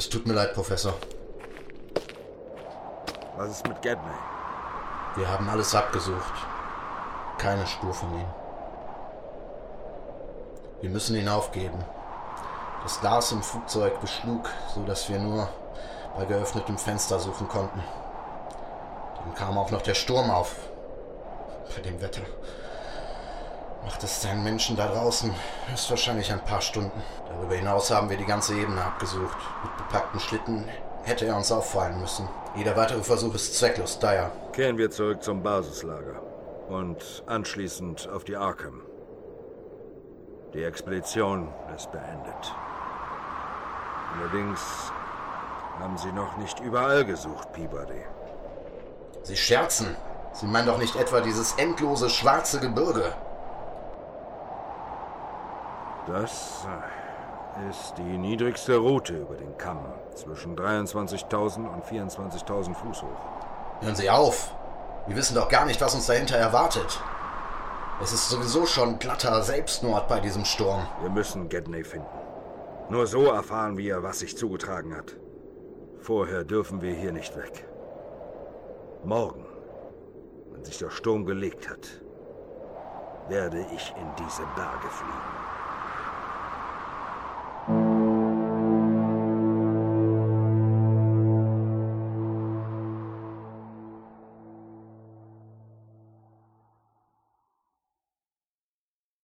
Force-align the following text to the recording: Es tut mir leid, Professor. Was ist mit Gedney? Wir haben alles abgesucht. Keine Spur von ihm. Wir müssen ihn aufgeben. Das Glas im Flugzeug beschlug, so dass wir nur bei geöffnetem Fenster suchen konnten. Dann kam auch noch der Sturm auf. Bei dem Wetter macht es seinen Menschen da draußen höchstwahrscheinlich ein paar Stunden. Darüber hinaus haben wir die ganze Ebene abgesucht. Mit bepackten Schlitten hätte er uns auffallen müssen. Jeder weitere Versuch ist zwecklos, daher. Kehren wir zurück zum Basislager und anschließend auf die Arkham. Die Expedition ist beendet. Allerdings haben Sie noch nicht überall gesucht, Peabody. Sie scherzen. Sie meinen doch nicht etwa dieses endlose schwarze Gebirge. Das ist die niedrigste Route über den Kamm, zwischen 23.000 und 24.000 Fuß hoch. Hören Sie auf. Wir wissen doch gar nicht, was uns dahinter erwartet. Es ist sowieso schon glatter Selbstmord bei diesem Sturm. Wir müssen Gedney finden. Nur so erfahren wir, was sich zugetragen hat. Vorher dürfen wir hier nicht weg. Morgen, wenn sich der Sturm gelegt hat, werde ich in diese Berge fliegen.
Es 0.00 0.08
tut 0.08 0.26
mir 0.26 0.32
leid, 0.32 0.54
Professor. 0.54 0.94
Was 3.36 3.50
ist 3.50 3.68
mit 3.68 3.82
Gedney? 3.82 4.16
Wir 5.16 5.28
haben 5.28 5.46
alles 5.50 5.74
abgesucht. 5.74 6.32
Keine 7.36 7.66
Spur 7.66 7.92
von 7.92 8.14
ihm. 8.14 8.24
Wir 10.80 10.88
müssen 10.88 11.16
ihn 11.16 11.28
aufgeben. 11.28 11.84
Das 12.82 12.98
Glas 13.02 13.30
im 13.32 13.42
Flugzeug 13.42 14.00
beschlug, 14.00 14.48
so 14.74 14.84
dass 14.84 15.06
wir 15.10 15.18
nur 15.18 15.50
bei 16.16 16.24
geöffnetem 16.24 16.78
Fenster 16.78 17.20
suchen 17.20 17.46
konnten. 17.46 17.84
Dann 19.18 19.34
kam 19.34 19.58
auch 19.58 19.70
noch 19.70 19.82
der 19.82 19.92
Sturm 19.92 20.30
auf. 20.30 20.56
Bei 21.76 21.82
dem 21.82 22.00
Wetter 22.00 22.22
macht 23.84 24.02
es 24.04 24.22
seinen 24.22 24.44
Menschen 24.44 24.76
da 24.76 24.88
draußen 24.88 25.34
höchstwahrscheinlich 25.70 26.32
ein 26.32 26.44
paar 26.44 26.60
Stunden. 26.60 27.02
Darüber 27.28 27.54
hinaus 27.54 27.90
haben 27.90 28.10
wir 28.10 28.16
die 28.16 28.26
ganze 28.26 28.54
Ebene 28.54 28.84
abgesucht. 28.84 29.36
Mit 29.62 29.76
bepackten 29.76 30.20
Schlitten 30.20 30.68
hätte 31.04 31.26
er 31.26 31.36
uns 31.36 31.50
auffallen 31.50 32.00
müssen. 32.00 32.28
Jeder 32.56 32.76
weitere 32.76 33.02
Versuch 33.02 33.34
ist 33.34 33.58
zwecklos, 33.58 33.98
daher. 33.98 34.30
Kehren 34.52 34.78
wir 34.78 34.90
zurück 34.90 35.22
zum 35.22 35.42
Basislager 35.42 36.20
und 36.68 37.22
anschließend 37.26 38.08
auf 38.08 38.24
die 38.24 38.36
Arkham. 38.36 38.82
Die 40.54 40.64
Expedition 40.64 41.48
ist 41.76 41.90
beendet. 41.92 42.54
Allerdings 44.18 44.60
haben 45.78 45.96
Sie 45.96 46.12
noch 46.12 46.36
nicht 46.36 46.60
überall 46.60 47.04
gesucht, 47.04 47.52
Peabody. 47.52 48.02
Sie 49.22 49.36
scherzen. 49.36 49.96
Sie 50.32 50.46
meinen 50.46 50.66
doch 50.66 50.78
nicht 50.78 50.96
etwa 50.96 51.20
dieses 51.20 51.52
endlose 51.52 52.10
schwarze 52.10 52.60
Gebirge. 52.60 53.14
Das 56.06 56.66
ist 57.70 57.94
die 57.98 58.02
niedrigste 58.18 58.76
Route 58.76 59.18
über 59.18 59.34
den 59.34 59.56
Kamm, 59.58 59.84
zwischen 60.14 60.56
23.000 60.56 61.68
und 61.68 61.84
24.000 61.84 62.74
Fuß 62.74 63.02
hoch. 63.02 63.08
Hören 63.80 63.96
Sie 63.96 64.08
auf. 64.10 64.54
Wir 65.06 65.16
wissen 65.16 65.34
doch 65.34 65.48
gar 65.48 65.66
nicht, 65.66 65.80
was 65.80 65.94
uns 65.94 66.06
dahinter 66.06 66.36
erwartet. 66.36 67.00
Es 68.02 68.12
ist 68.12 68.30
sowieso 68.30 68.64
schon 68.64 68.98
glatter 68.98 69.42
Selbstmord 69.42 70.08
bei 70.08 70.20
diesem 70.20 70.44
Sturm. 70.44 70.86
Wir 71.02 71.10
müssen 71.10 71.48
Gedney 71.48 71.84
finden. 71.84 72.06
Nur 72.88 73.06
so 73.06 73.26
erfahren 73.26 73.76
wir, 73.76 74.02
was 74.02 74.20
sich 74.20 74.36
zugetragen 74.36 74.96
hat. 74.96 75.16
Vorher 76.00 76.44
dürfen 76.44 76.80
wir 76.80 76.94
hier 76.94 77.12
nicht 77.12 77.36
weg. 77.36 77.66
Morgen, 79.04 79.44
wenn 80.52 80.64
sich 80.64 80.78
der 80.78 80.90
Sturm 80.90 81.26
gelegt 81.26 81.68
hat, 81.68 81.88
werde 83.28 83.60
ich 83.74 83.94
in 83.96 84.24
diese 84.24 84.42
Berge 84.56 84.88
fliegen. 84.88 85.40